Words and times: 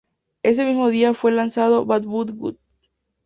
Ese 0.41 0.65
mismo 0.65 0.89
día 0.89 1.13
fue 1.13 1.31
lanzado 1.31 1.85
"Bad 1.85 2.05
But 2.05 2.31
Good". 2.33 2.55